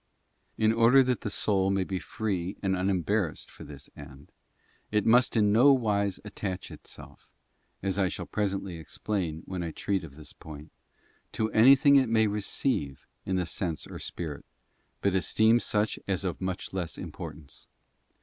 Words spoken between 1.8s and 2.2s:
be